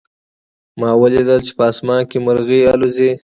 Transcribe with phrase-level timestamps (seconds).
[0.79, 3.11] ما ولیدل چې په آسمان کې مرغۍ الوزي